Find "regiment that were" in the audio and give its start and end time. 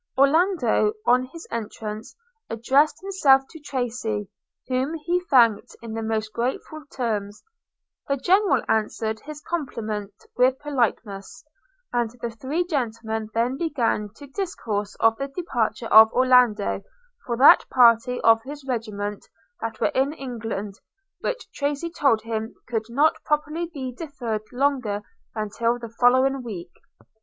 18.67-19.91